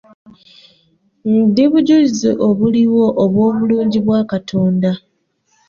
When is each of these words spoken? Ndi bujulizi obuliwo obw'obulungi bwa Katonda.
Ndi 1.49 1.63
bujulizi 1.71 2.29
obuliwo 2.47 3.05
obw'obulungi 3.23 3.99
bwa 4.05 4.21
Katonda. 4.31 4.91